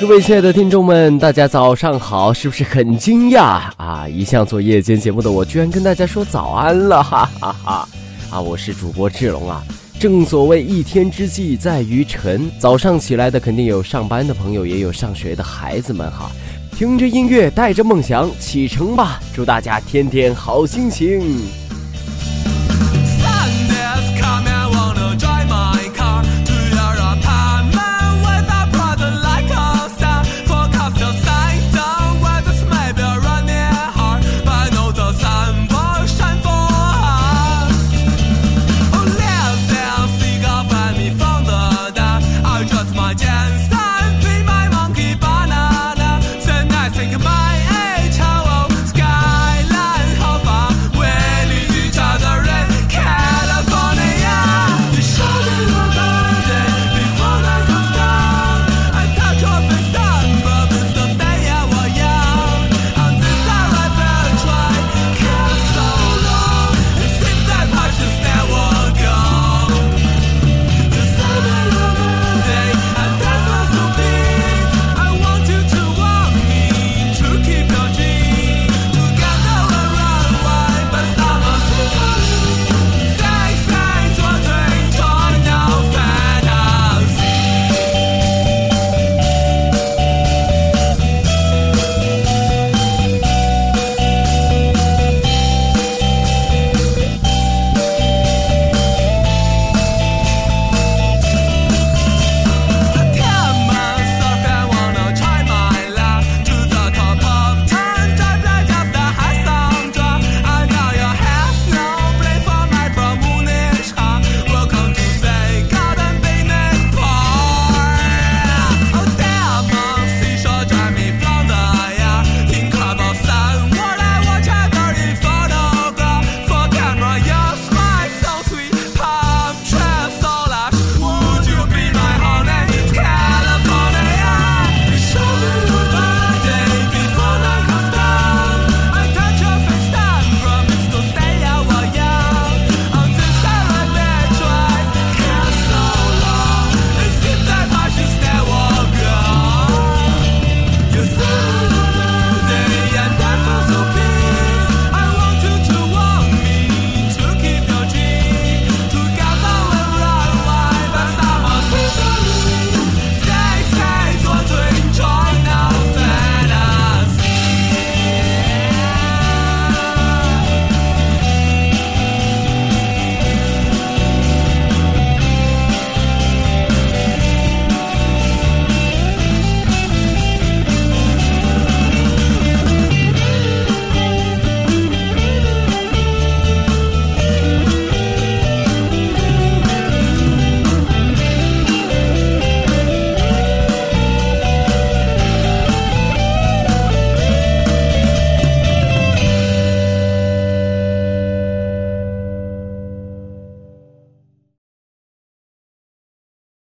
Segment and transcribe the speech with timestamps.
[0.00, 4.08] 各位亲爱的听众们大家早上好是不是很惊讶啊？
[4.08, 7.88] 一向做夜间节目的我居然跟大家说早安了哈哈哈。
[8.30, 9.60] 啊我是主播志龙啊。
[9.98, 16.30] 正所谓一天之计在于晨早上起来的肯定有上班的朋友也有上学的孩子们哈。
[16.76, 21.67] 听着音乐带着梦想启程吧祝大家天天好心情。